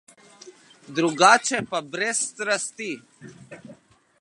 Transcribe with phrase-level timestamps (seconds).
[0.99, 2.89] Drugače pa brez strasti.